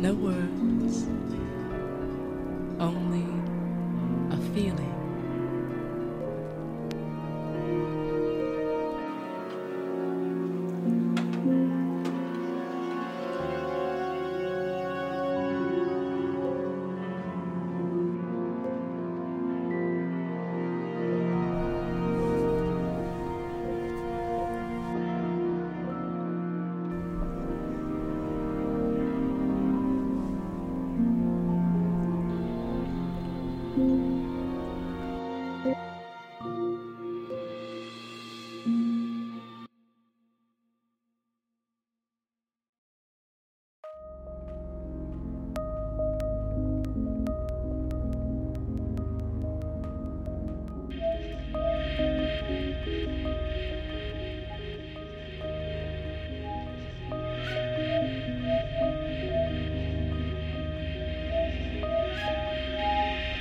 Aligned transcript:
No 0.00 0.14
words, 0.14 1.04
only 2.80 3.26
a 4.34 4.38
feeling. 4.54 4.89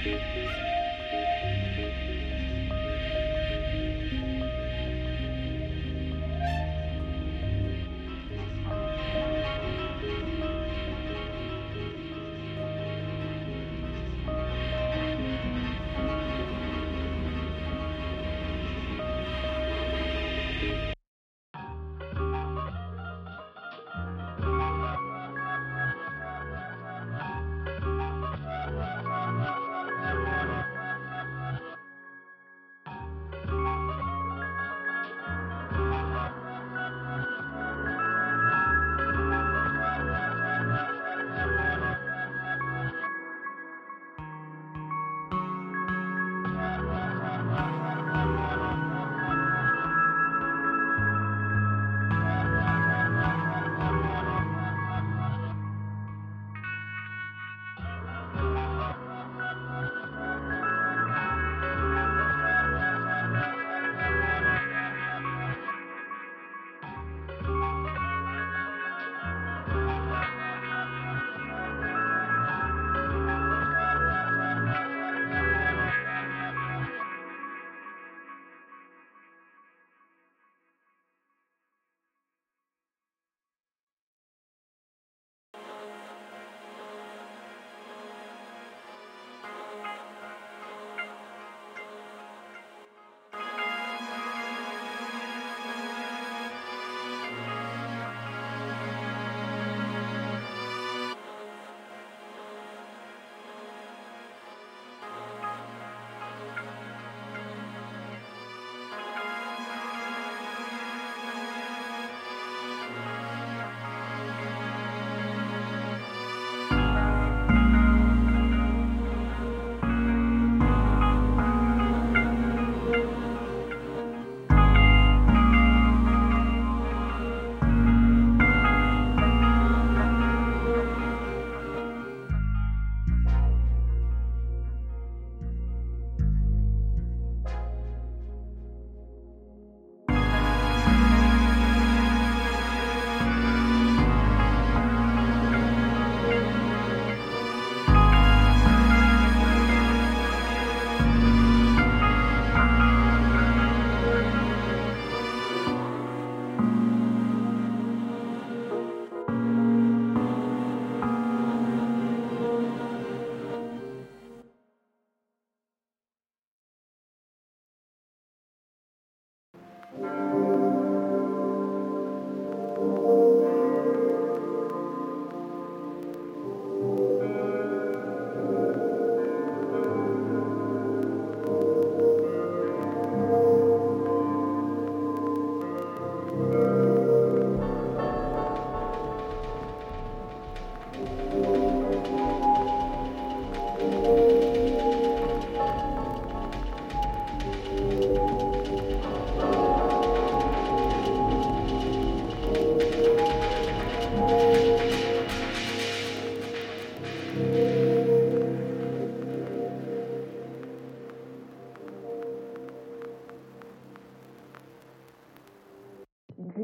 Música 0.06 0.69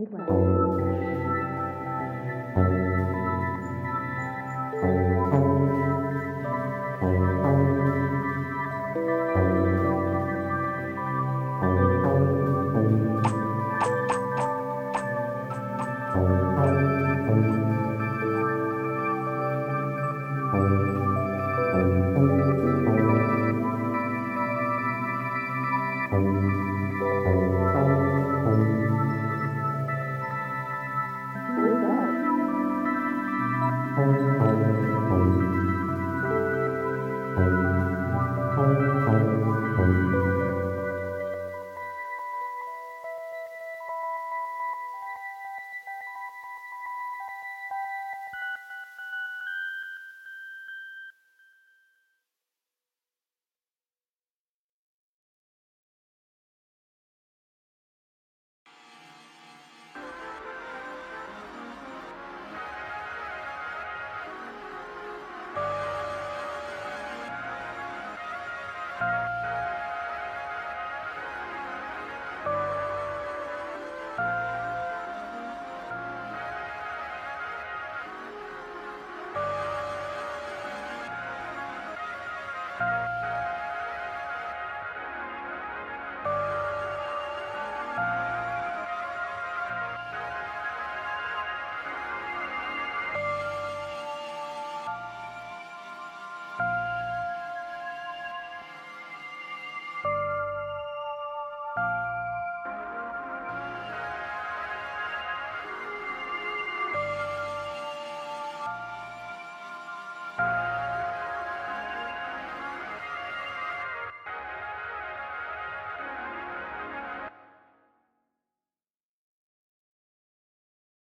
and 0.06 0.28
well. 0.28 0.46
Thank 20.52 21.20
you. 21.20 21.25